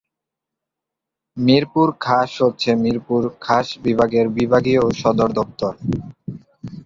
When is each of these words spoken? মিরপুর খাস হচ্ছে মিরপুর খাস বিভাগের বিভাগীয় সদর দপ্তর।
মিরপুর 1.37 1.87
খাস 1.99 2.31
হচ্ছে 2.41 2.69
মিরপুর 2.83 3.21
খাস 3.41 3.67
বিভাগের 3.85 4.25
বিভাগীয় 4.37 4.81
সদর 5.01 5.29
দপ্তর। 5.37 5.73